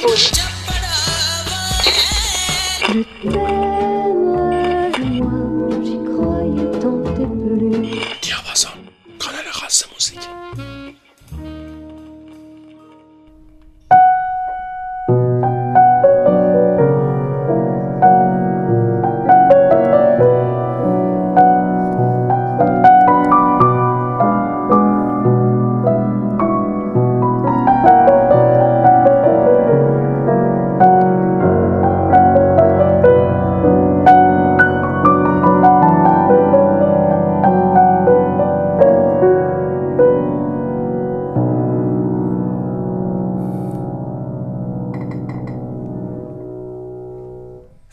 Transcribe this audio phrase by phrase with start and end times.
[0.00, 0.47] Push.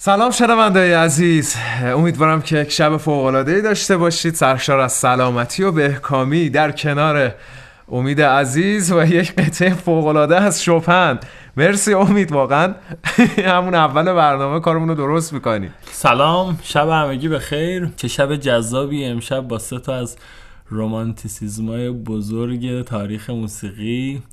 [0.06, 1.56] سلام شنونده عزیز.
[1.84, 4.36] امیدوارم که یک شب فوق ای داشته باشید.
[4.36, 7.34] سرشار از سلامتی و بهکامی در کنار
[7.92, 11.20] امید عزیز و یک قطعه فوق العاده از شوپن.
[11.58, 12.74] مرسی امید واقعا
[13.56, 15.70] همون اول برنامه کارمون رو درست می‌کنی.
[15.92, 17.90] سلام شب همگی به خیر.
[17.96, 20.18] چه شب جذابی امشب با سه تا از
[20.70, 24.24] رومانتیسیزمای بزرگ تاریخ موسیقی.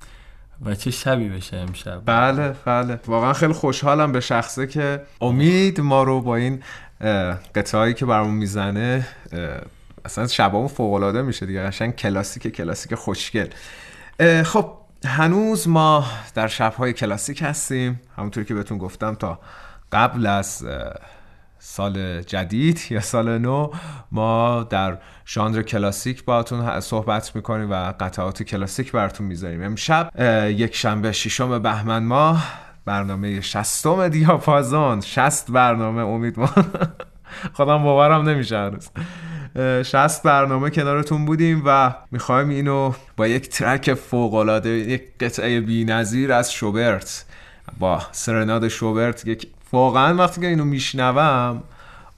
[0.65, 3.01] و چه شبی بشه امشب؟ بله بله.
[3.07, 6.63] واقعا خیلی خوشحالم به شخصه که امید ما رو با این
[7.55, 9.07] قطعایی که برامون می‌زنه
[10.05, 11.63] اصلا شبامون فوق العاده میشه دیگه.
[11.63, 13.49] قشنگ کلاسیک کلاسیک خوشگل.
[14.45, 14.73] خب
[15.05, 18.01] هنوز ما در شبهای کلاسیک هستیم.
[18.17, 19.39] همونطوری که بهتون گفتم تا
[19.93, 20.67] قبل از
[21.65, 23.71] سال جدید یا سال نو
[24.13, 29.63] ما در ژانر کلاسیک باهاتون صحبت می‌کنیم و قطعات کلاسیک براتون می‌ذاریم.
[29.63, 30.11] امشب
[30.51, 32.45] یک شنبه ششم بهمن ماه
[32.85, 35.01] برنامه شستم دیاپازون.
[35.01, 36.93] شست برنامه امیدوارم
[37.57, 38.91] خودم باورم نمیشه هنوز.
[39.87, 46.53] شست برنامه کنارتون بودیم و می‌خوایم اینو با یک ترک فوق یک قطعه بی‌نظیر از
[46.53, 47.25] شوبرت
[47.79, 51.63] با سرناد شوبرت یک واقعا وقتی که اینو میشنوم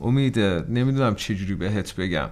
[0.01, 2.29] امیده نمی‌دونم چجوری بهت بگم.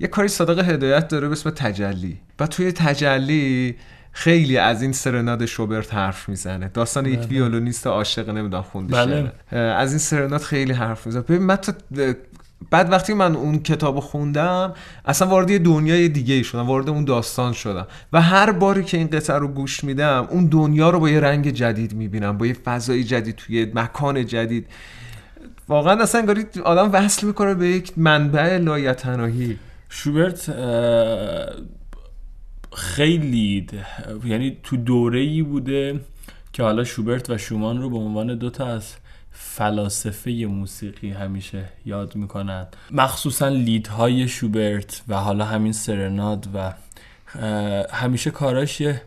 [0.00, 2.20] یه کاری صادق هدایت داره به اسم تجلی.
[2.40, 3.76] و توی تجلی
[4.12, 6.68] خیلی از این سرناد شوبرت حرف می‌زنه.
[6.68, 7.28] داستان یک بله.
[7.28, 9.32] ویولونیست عاشق نمی‌دونم خونده بله.
[9.58, 11.22] از این سرناد خیلی حرف می‌زنه.
[11.22, 11.58] ببین من
[12.70, 14.74] بعد وقتی من اون کتاب خوندم
[15.04, 17.86] اصلا وارد دنیای دیگه ای شدم وارد اون داستان شدم.
[18.12, 21.50] و هر باری که این قطعه رو گوش میدم اون دنیا رو با یه رنگ
[21.50, 24.66] جدید می‌بینم با یه فضای جدید توی مکان جدید.
[25.68, 29.58] واقعا اصلا انگاری آدم وصل می‌کنه به یک منبع لایتناهی.
[29.88, 30.54] شوبرت
[32.76, 33.66] خیلی
[34.24, 36.00] یعنی تو دوره ای بوده
[36.52, 38.94] که حالا شوبرت و شومان رو به عنوان دوتا از
[39.38, 46.72] فلاسفه موسیقی همیشه یاد می‌کنن مخصوصا لیدهای شوبرت و حالا همین سرناد و
[47.92, 49.02] همیشه کاراش یه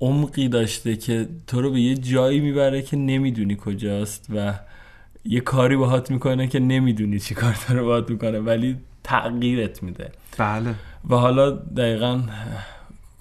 [0.00, 4.54] عمقی داشته که تو رو به یه جایی می‌بره که نمی‌دونی کجاست و
[5.24, 10.12] یه کاری باهات می‌کنه که نمی‌دونی چی کار داره باهات می‌کنه ولی تغییرت میده.
[10.38, 10.74] بله.
[11.10, 12.22] و حالا دقیقا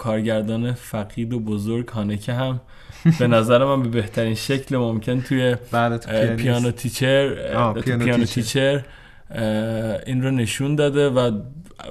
[0.01, 2.61] کارگردان فقید و بزرگ هانکه هم
[3.19, 5.55] به نظر من به بهترین شکل ممکن توی
[6.37, 7.33] پیانو تیچر
[7.81, 8.85] پیانو, تیچر.
[10.05, 11.41] این رو نشون داده و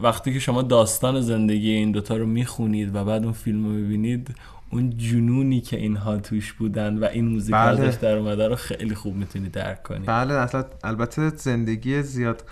[0.02, 4.34] وقتی که شما داستان زندگی این دوتا رو می‌خونید و بعد اون فیلم رو می‌بینید
[4.70, 7.80] اون جنونی که اینها توش بودن و این موزیک بله.
[7.80, 12.44] ازش در اومده رو خیلی خوب می‌تونید درک کنید بله اصلا البته زندگی زیاد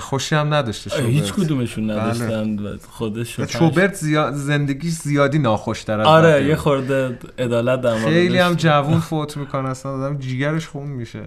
[0.00, 1.06] خوشی هم نداشته شوبرت.
[1.06, 2.00] هیچ کدومشون بله.
[2.00, 2.78] نداشتن بله.
[2.90, 9.00] خودش شوبرت زیاد زندگی زیادی ناخوشتر از آره یه خورده عدالت در خیلی هم جوون
[9.10, 11.20] فوت می‌کنه اصلا آدم جیگرش خون میشه.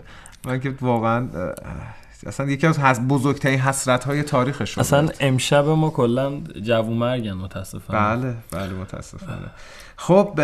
[0.45, 1.27] من که واقعا
[2.25, 8.15] اصلا یکی از بزرگترین حسرت های تاریخش اصلا امشب ما کلا جوون مرگن متاسفانه.
[8.15, 9.49] بله بله متاسفانه.
[9.95, 10.39] خب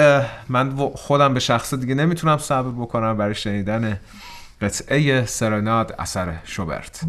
[0.50, 4.00] من خودم به شخص دیگه نمی‌تونم صبر بکنم برای شنیدن
[4.62, 7.02] قطعه سرناد اثر شوبرت.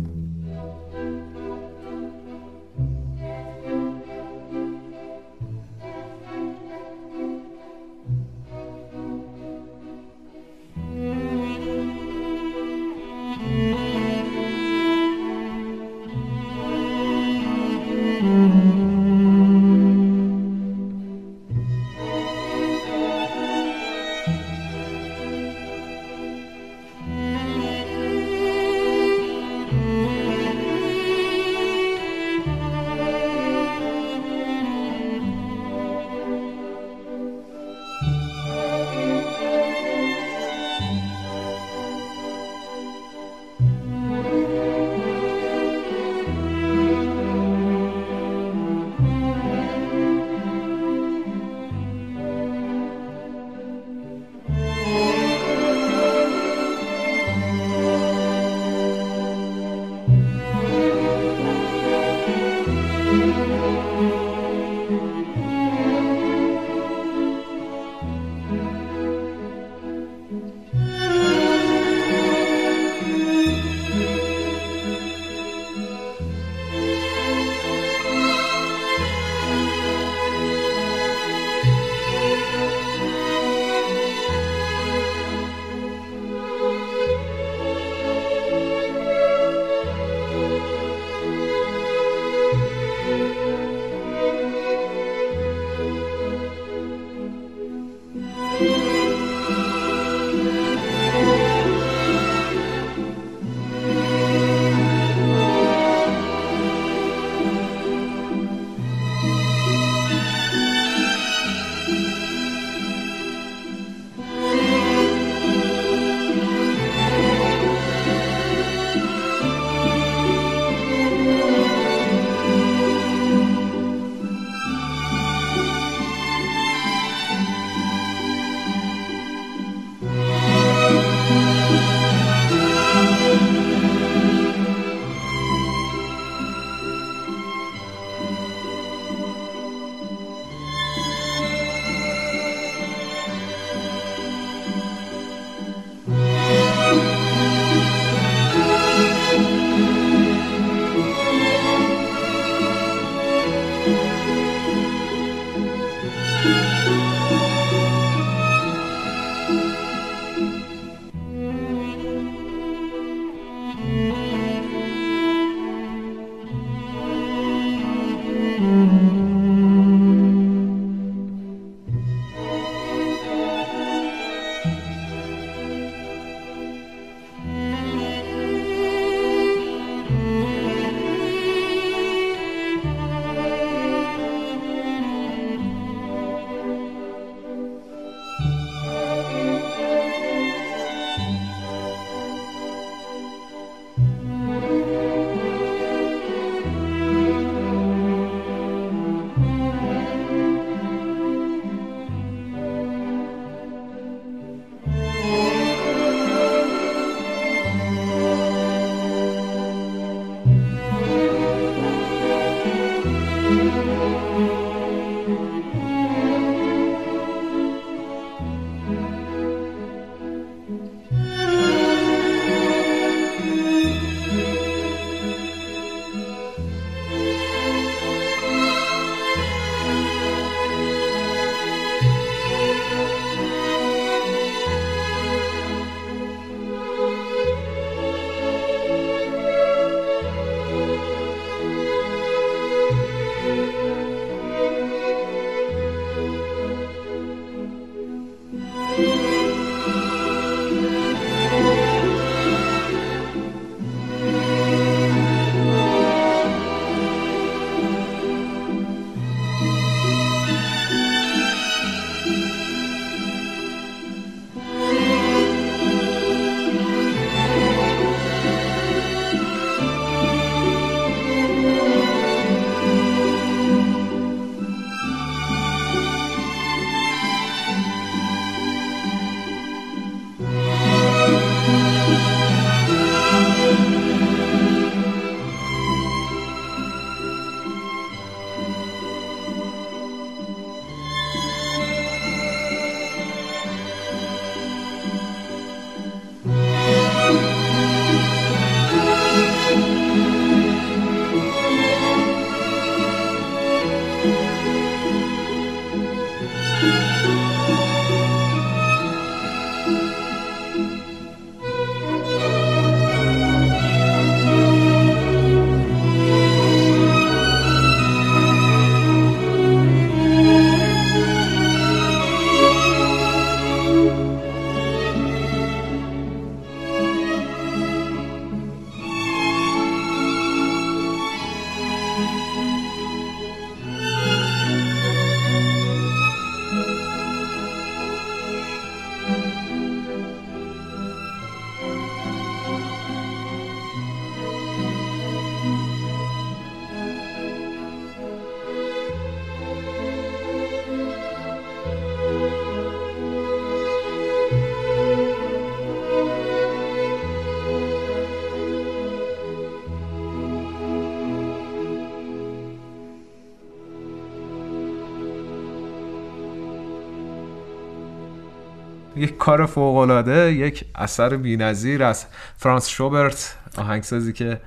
[369.17, 374.61] یک کار فوق العاده یک اثر بی‌نظیر از فرانس شوبرت آهنگسازی که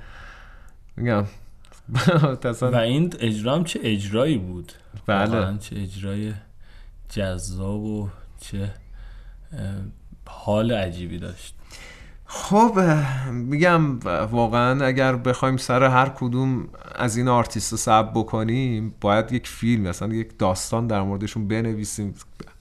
[0.96, 1.24] میگم.
[2.62, 4.72] و این اجرام چه اجرایی بود؟
[5.06, 5.58] بله.
[5.58, 6.32] چه اجرای
[7.08, 8.08] جذاب و
[8.40, 8.70] چه
[10.26, 11.54] حال عجیبی داشت.
[12.26, 12.80] خب
[13.32, 13.98] میگم
[14.30, 20.14] واقعا اگر بخوایم سر هر کدوم از این آرتیست صحبت بکنیم باید یک فیلم مثلا
[20.14, 22.14] یک داستان در موردشون بنویسیم.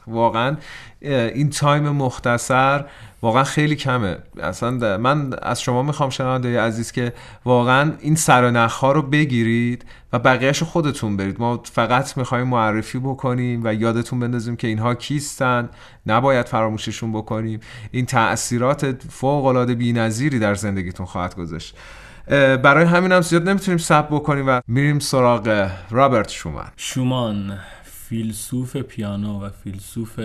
[0.10, 0.58] واقعا
[1.02, 2.86] این تایم مختصر
[3.22, 4.18] واقعا خیلی کمه.
[4.44, 7.14] اصلا من از شما می‌خوام شنونده عزیز که
[7.46, 11.40] واقعا این سر ها رو بگیرید و بقیهش خودتون برید.
[11.40, 15.70] ما فقط می‌خوایم معرفی بکنیم و یادتون بندازیم که اینها کیستن.
[16.06, 17.60] نباید فراموششون بکنیم.
[17.92, 21.76] این تاثیرات فوق العاده بی‌نظیری در زندگیتون خواهد گذاشت.
[22.64, 26.68] برای همین هم زیاد نمی‌تونیم سب بکنیم و میریم سراغ رابرت شومان.
[26.78, 27.60] شومان.
[28.10, 30.20] فیلسوف پیانو و فیلسوف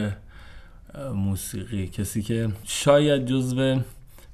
[1.14, 1.87] موسیقی.
[1.87, 3.81] کسی که شاید جزو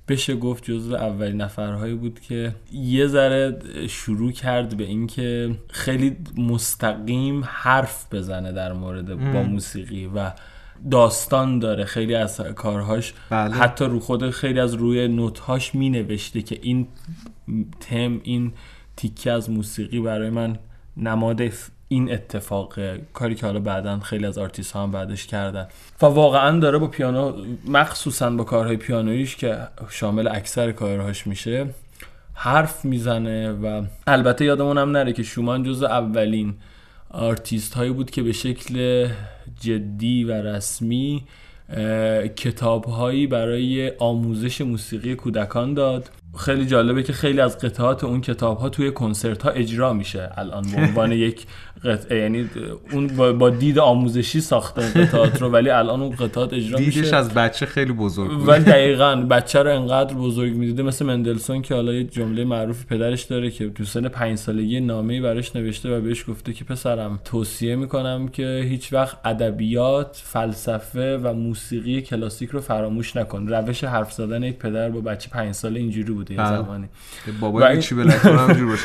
[0.08, 7.42] بشه گفت جزو اولین نفرهایی بود که یه ذره شروع کرد به اینکه خیلی مستقیم
[7.44, 10.30] حرف بزنه در مورد با موسیقی و
[10.90, 11.84] داستان داره.
[11.84, 13.54] خیلی از کارهاش بله.
[13.54, 16.88] حتی رو خود خیلی از روی نوتهاش می نوشته که این
[17.80, 18.52] تم این
[18.96, 20.58] تیکه از موسیقی برای من
[20.96, 21.40] نماد
[21.92, 22.74] این اتفاق
[23.12, 25.68] کاری که حالا بعدا خیلی از آرتیست ها هم بعدش کردن.
[26.02, 31.66] و واقعا داره با پیانو مخصوصا با کارهای پیانویش که شامل اکثر کارهاش میشه
[32.34, 36.54] حرف می‌زنه و البته یادمونم نره که شومان جز اولین
[37.10, 39.08] آرتیست هایی بود که به شکل
[39.60, 41.24] جدی و رسمی
[42.36, 46.10] کتاب هایی برای آموزش موسیقی کودکان داد.
[46.38, 50.30] خیلی جالبه که خیلی از قطعات اون کتاب ها توی کنسرت ها اجرا میشه.
[50.36, 51.46] الان به عنوان یک
[51.84, 52.50] قطعه یعنی
[52.92, 57.16] اون با دید آموزشی ساخته قطعات رو ولی الان اون قطعات اجرا دیدش میشه.
[57.16, 58.48] از بچه خیلی بزرگ بود.
[58.48, 63.22] ولی دقیقا بچه رو انقدر بزرگ می‌دیده مثل مندلسون که حالا یه جمله معروف پدرش
[63.22, 67.76] داره که تو سن پنج سالگی نامه براش نوشته و بهش گفته که پسرم توصیه
[67.76, 73.46] می‌کنم که هیچ وقت ادبیات فلسفه و موسیقی کلاسیک رو فراموش نکن.
[73.46, 76.56] روش حرف زدن یک پدر با بچه پنج ساله اینجوری بوده بله.
[76.56, 76.88] زمانی.
[77.40, 78.78] بابا چی همجور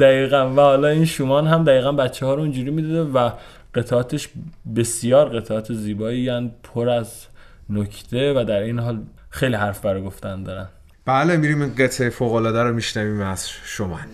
[0.00, 0.50] دقیقاً.
[0.50, 3.30] و حالا این شومان هم دقیقاً بچه ها رو اونجوری می‌دیده و
[3.74, 4.28] قطعاتش
[4.76, 7.26] بسیار قطعات زیبایی یعنی پر از
[7.70, 10.68] نکته و در این حال خیلی حرف برای گفتن دارن.
[11.04, 14.06] بله میریم این قطعه فوق العاده رو میشنویم از شومان.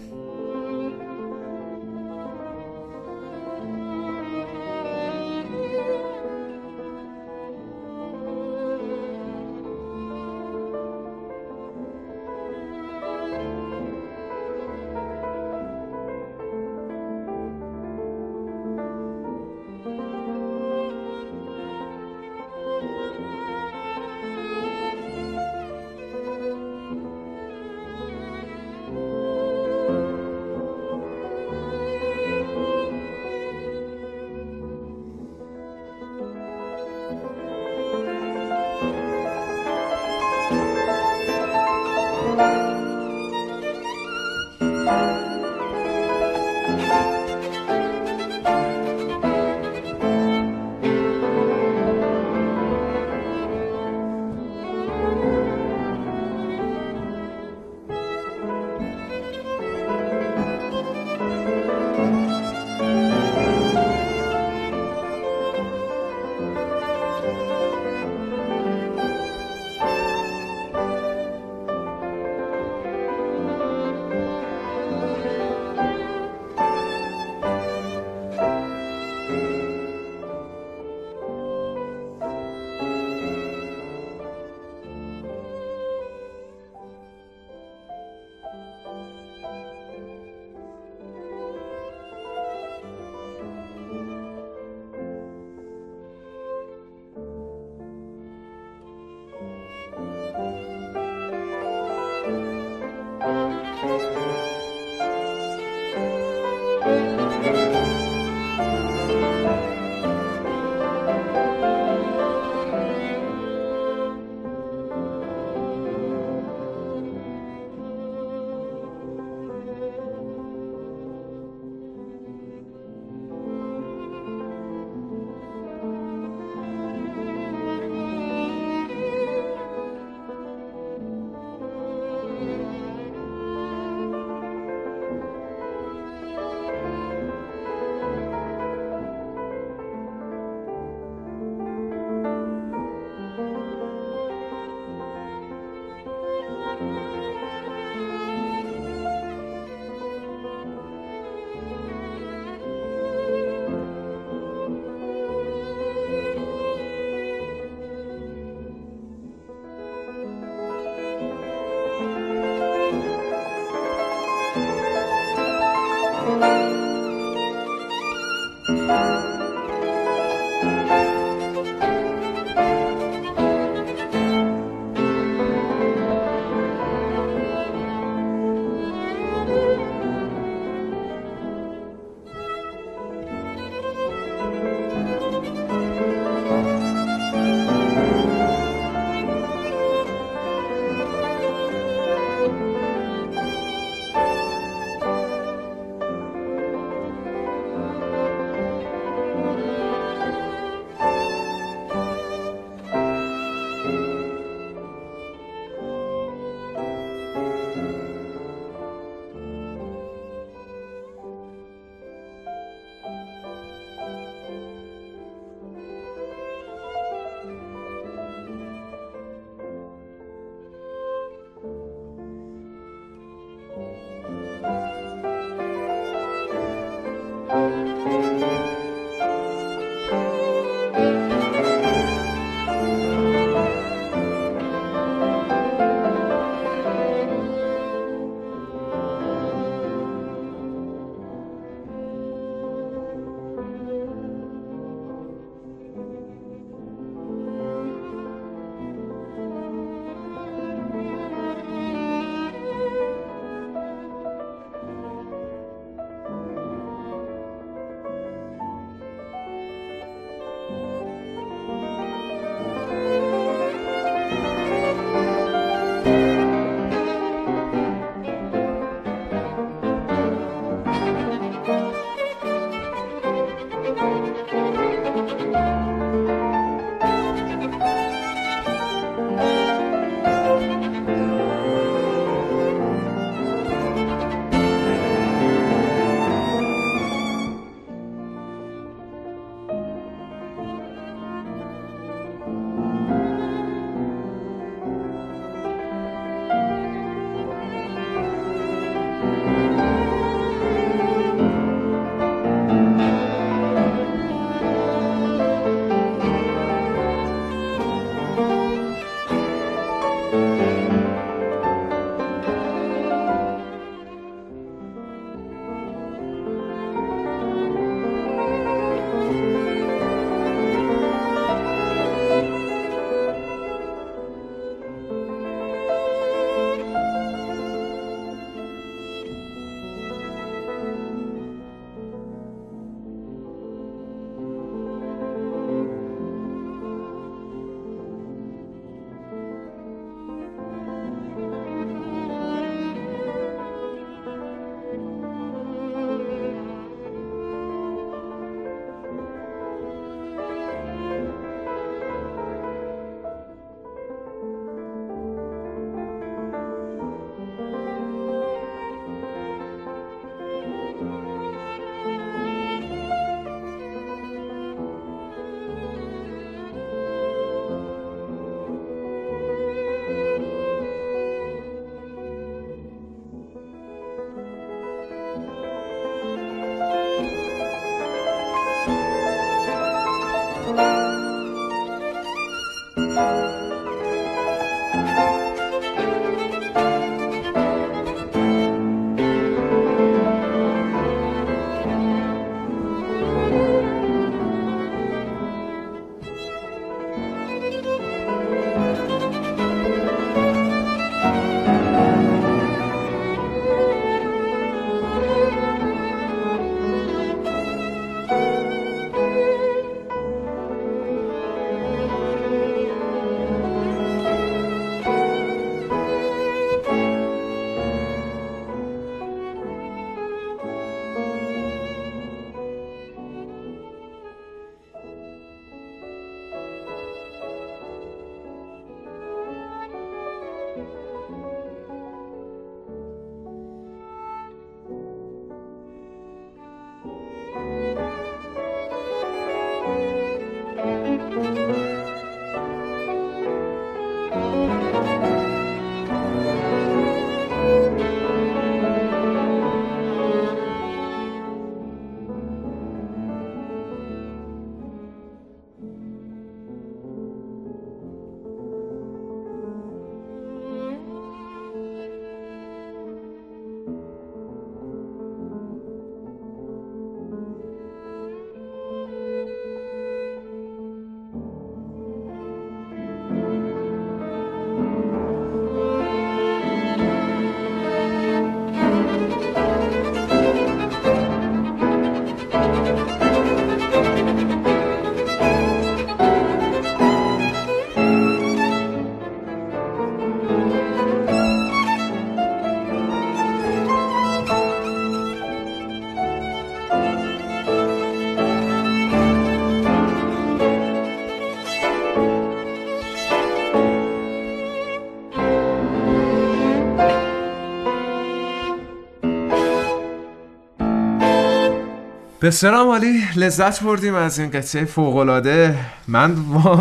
[512.43, 516.33] بسیار عالی لذت بردیم از این قطعه فوق العاده من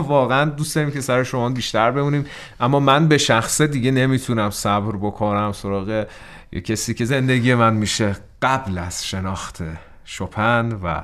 [0.08, 2.26] واقعا دوست داریم که سر شما بیشتر بمونیم
[2.60, 5.52] اما من به شخصه دیگه نمی‌تونم صبر بکنم.
[5.52, 6.06] سراغ
[6.52, 9.64] یه کسی که زندگی من میشه قبل از شناخت
[10.06, 11.02] شپن و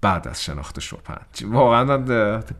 [0.00, 1.20] بعد از شناخت شپن.
[1.44, 1.84] واقعا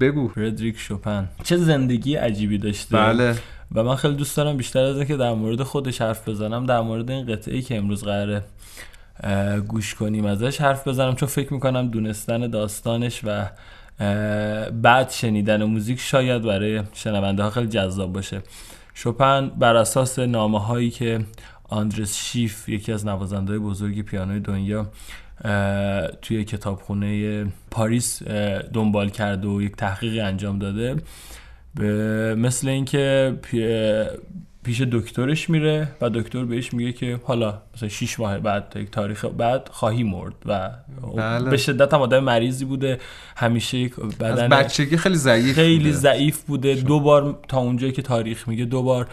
[0.00, 0.28] بگو.
[0.28, 1.28] فردریک شپن.
[1.44, 3.34] چه زندگی عجیبی داشته بله.
[3.74, 7.10] و من خیلی دوست دارم بیشتر از اینکه در مورد خودش حرف بزنم در مورد
[7.10, 8.44] این قطعه که امروز قراره.
[9.68, 13.46] گوش کنیم ازش حرف بزنم چون فکر می‌کنم دونستن داستانش و
[14.72, 18.42] بعد شنیدن موزیک شاید برای شنونده ها خیلی جذاب باشه.
[18.94, 21.20] شپن بر اساس نامه هایی که
[21.68, 24.90] آندرس شیف یکی از نوازنده بزرگ پیانوی دنیا
[26.22, 28.22] توی کتابخونه پاریس
[28.72, 30.96] دنبال کرده و یک تحقیقی انجام داده.
[32.34, 33.34] مثل اینکه
[34.68, 39.24] پیش دکترش میره و دکتر بهش میگه که حالا مثلا 6 ماه بعد یک تاریخ
[39.24, 40.70] بعد خواهی مرد و
[41.16, 41.50] بله.
[41.50, 42.98] به شدت هم آدم مریضی بوده
[43.36, 43.88] همیشه
[44.20, 45.92] بدن از بچگی خیلی ضعیف خیلی بوده.
[45.92, 49.08] ضعیف بوده دو بار تا اونجایی که تاریخ میگه دو بار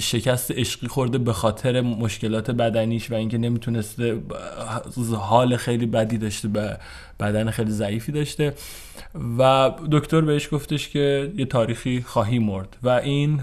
[0.00, 4.18] شکست عشقی خورده به خاطر مشکلات بدنیش و اینکه نمی‌تونسته
[5.18, 6.78] حال خیلی بدی داشته به
[7.24, 8.54] بدن خیلی ضعیفی داشته
[9.38, 13.40] و دکتر بهش گفتش که یه تاریخی خواهی مرد و این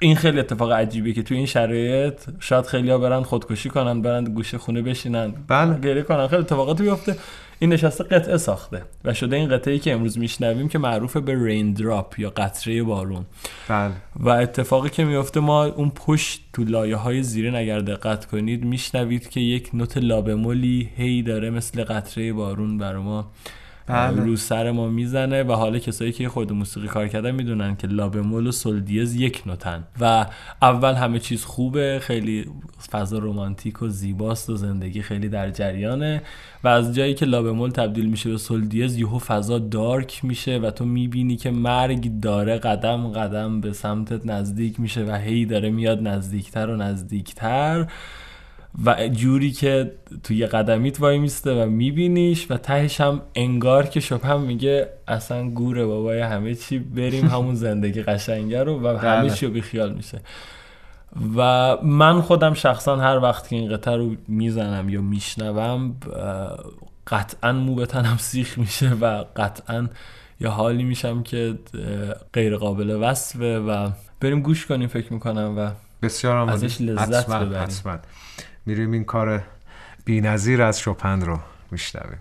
[0.00, 4.24] این خیلی اتفاق عجیبه که توی این شرایط شاید خیلی ها برن خودکشی کنن برن
[4.24, 5.80] گوشه خونه بشینن بله.
[5.80, 7.16] گریه کنن خیلی اتفاقاتی بیفته.
[7.58, 11.72] این نشسته قطعه ساخته و شده این قطعه که امروز میشنویم که معروف به رین
[11.72, 13.26] دراپ یا قطره بارون.
[13.68, 13.92] بله.
[14.16, 19.28] و اتفاقی که میفته ما اون پشت تو لایه های زیرین اگر دقت کنید میشنوید
[19.28, 23.30] که یک نوت لابمولی هی داره مثل قطره بارون بر ما
[23.88, 24.24] بله.
[24.24, 28.46] رو سر ما می‌زنه و حالا کسایی که خود موسیقی کار کردن می‌دونن که لابمول
[28.46, 29.84] و سولدیز یک نوتن.
[30.00, 30.26] و
[30.62, 32.46] اول همه چیز خوبه خیلی
[32.90, 36.22] فضا رومانتیک و زیباست و زندگی خیلی در جریانه.
[36.64, 40.84] و از جایی که لابمول تبدیل میشه به سولدیز یهو فضا دارک میشه و تو
[40.84, 46.70] می‌بینی که مرگ داره قدم قدم به سمتت نزدیک میشه و هی داره میاد نزدیکتر
[46.70, 47.86] و نزدیکتر.
[48.84, 49.92] و جوری که
[50.24, 55.86] توی قدمیت وای میسته و میبینیش و تهش هم انگار که شپم میگه اصلا گوره
[55.86, 59.30] بابای همه چی بریم همون زندگی قشنگه رو و همه بله.
[59.30, 60.20] چی رو بیخیال میشه.
[61.36, 65.96] و من خودم شخصا هر وقت که این قطعه رو می‌زنم یا میشنوم
[67.06, 69.88] قطعا مو به تنم سیخ میشه و قطعا
[70.40, 71.58] یا حالی میشم که
[72.32, 75.70] غیر قابل وصفه و بریم گوش کنیم فکر می‌کنم و
[76.02, 78.00] بسیار ازش لذت ببریم.
[78.68, 79.42] میریم این کار
[80.04, 81.38] بینظیر از شپن رو
[81.70, 82.18] میشنویم.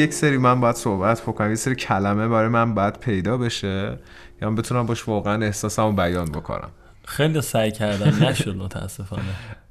[0.00, 1.52] یک سری من باید صحبت بکنم.
[1.52, 3.98] یک سری کلمه برای من باید پیدا بشه.
[4.42, 6.68] یا من بتونم باش واقعا احساسمو بیان بکنم.
[7.04, 8.24] خیلی سعی کردم.
[8.24, 9.22] نشد متاسفانه.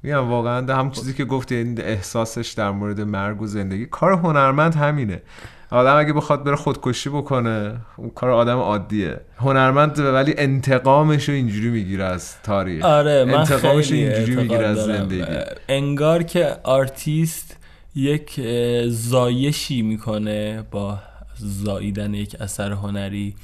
[0.02, 3.86] میگم واقعا هم چیزی که گفتی این احساسش در مورد مرگ و زندگی.
[3.86, 5.22] کار هنرمند همینه.
[5.70, 9.20] آدم اگه بخواد بره خودکشی بکنه اون کار آدم عادیه.
[9.38, 12.84] هنرمند ولی انتقامش رو اینجوری می‌گیره از تاریخ.
[12.84, 14.78] آره من انتقامش رو خیلی اینجوری می‌گیره از.
[14.78, 15.24] زندگی.
[15.68, 17.56] انگار که آرتیست
[17.94, 18.40] یک
[18.88, 20.98] زایشی می‌کنه با
[21.36, 23.34] زاییدن یک اثر هنری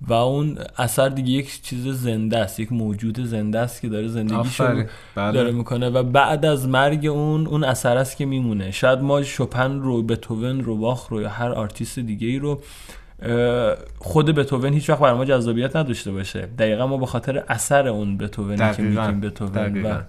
[0.00, 4.84] و اون اثر دیگه یک چیز زنده است یک موجود زنده است که داره زندگیشو.
[5.14, 5.32] بله.
[5.32, 9.80] داره می‌کنه و بعد از مرگ اون اون اثر است که میمونه شاید ما شوپن
[9.80, 12.60] رو بتوون رو باخ رو یا هر آرتیست دیگه ای رو
[13.98, 18.18] خود بتوون هیچ وقت برای ما جذابیت نداشته باشه دقیقا ما به خاطر اثر اون
[18.18, 18.82] بتوونی که.
[18.82, 20.00] میگیم بتوون و.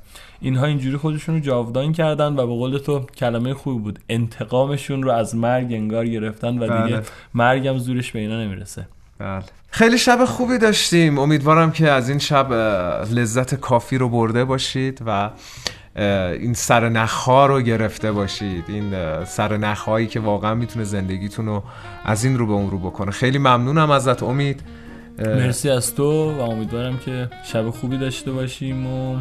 [0.42, 5.12] اینها اینجوری خودشون رو جاودان کردن و به قول تو کلمه خوبی بود انتقامشون رو
[5.12, 7.06] از مرگ انگار گرفتن و دیگه بله.
[7.34, 8.88] مرگم زورش به اینا نمی‌رسه
[9.20, 9.44] بله.
[9.72, 12.54] خیلی شب خوبی داشتیم امیدوارم که از این شب
[13.12, 15.30] لذت کافی رو برده باشید و
[15.98, 18.64] این سر نخها رو گرفته باشید.
[18.68, 18.94] این
[19.26, 21.64] سر نخهایی که واقعا می‌تونه زندگیتون رو
[22.06, 23.12] از این رو به اون رو بکنه.
[23.12, 24.62] خیلی ممنونم ازت امید.
[25.20, 29.18] مرسی از تو و امیدوارم که شب خوبی داشته باشیم و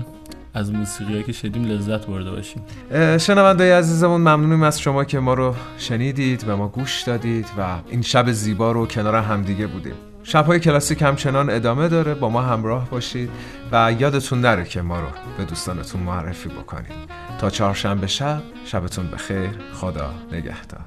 [0.54, 2.62] از موسیقی که شدیم لذت برده باشیم.
[2.92, 7.78] اه، شنوندای عزیزمون ممنونیم از شما که ما رو شنیدید و ما گوش دادید و
[7.90, 9.94] این شب زیبا رو کنار همدیگه بودیم.
[10.28, 12.14] شبهای کلاسیک همچنان ادامه داره.
[12.14, 13.30] با ما همراه باشید
[13.72, 15.06] و یادتون نره که ما رو
[15.38, 16.92] به دوستانتون معرفی بکنید.
[17.38, 19.50] تا چهارشنبه شب شبتون بخیر.
[19.74, 20.80] خدا نگهدار.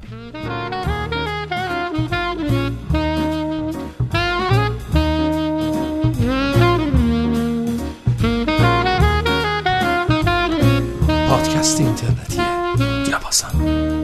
[11.30, 12.42] پادکست اینترنتی
[13.06, 13.99] دیاباسم